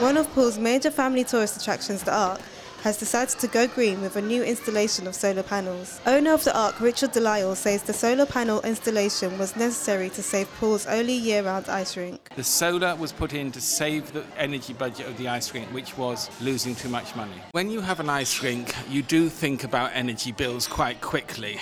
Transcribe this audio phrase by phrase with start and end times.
[0.00, 2.40] One of Poole's major family tourist attractions, the Ark,
[2.82, 6.00] has decided to go green with a new installation of solar panels.
[6.06, 10.48] Owner of the Ark, Richard Delisle, says the solar panel installation was necessary to save
[10.58, 12.30] Poole's only year-round ice rink.
[12.36, 15.98] The solar was put in to save the energy budget of the ice rink, which
[15.98, 17.40] was losing too much money.
[17.52, 21.58] When you have an ice rink, you do think about energy bills quite quickly,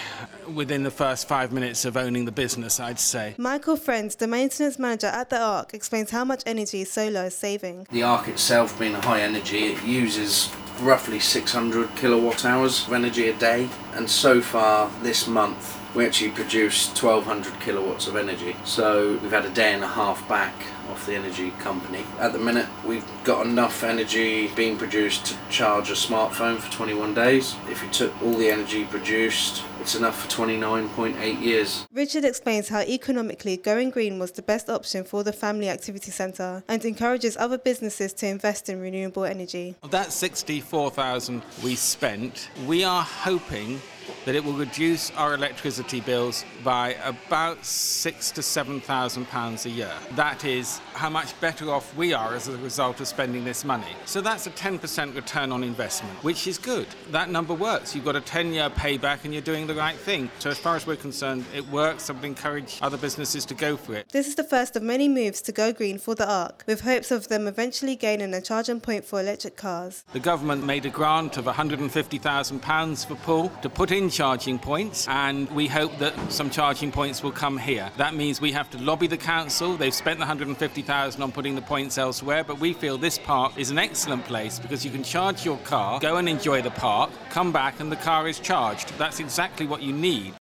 [0.54, 3.34] within the first five minutes of owning the business, I'd say.
[3.38, 7.86] Michael Friends, the maintenance manager at the Ark, explains how much energy solar is saving.
[7.90, 13.28] The Ark itself being a high energy, it uses roughly 600 kilowatt hours of energy
[13.28, 18.56] a day, and so far this month we actually produce 1200 kilowatts of energy.
[18.64, 20.54] So we've had a day and a half back
[20.90, 22.04] off the energy company.
[22.18, 27.14] At the minute, we've got enough energy being produced to charge a smartphone for 21
[27.14, 27.56] days.
[27.68, 31.86] If you took all the energy produced, it's enough for 29.8 years.
[31.92, 36.62] Richard explains how economically going green was the best option for the Family Activity Centre
[36.68, 39.76] and encourages other businesses to invest in renewable energy.
[39.82, 43.80] Of that 64,000 we spent, we are hoping
[44.24, 49.70] that it will reduce our electricity bills by about six to seven thousand pounds a
[49.70, 49.92] year.
[50.14, 53.94] That is how much better off we are as a result of spending this money.
[54.04, 56.86] So that's a 10% return on investment, which is good.
[57.10, 57.94] That number works.
[57.94, 60.30] You've got a 10-year payback and you're doing the right thing.
[60.38, 62.10] So as far as we're concerned, it works.
[62.10, 64.08] I would encourage other businesses to go for it.
[64.10, 67.10] This is the first of many moves to go green for the Ark, with hopes
[67.10, 70.04] of them eventually gaining a charging point for electric cars.
[70.12, 75.50] The government made a grant of £150,000 for Poole to put in charging points, and
[75.52, 77.90] we hope that some charging points will come here.
[77.96, 79.76] That means we have to lobby the council.
[79.76, 83.70] They've spent the 150,000 on putting the points elsewhere, but we feel this park is
[83.70, 87.52] an excellent place because you can charge your car, go and enjoy the park, come
[87.52, 88.96] back, and the car is charged.
[88.98, 90.34] That's exactly what you need.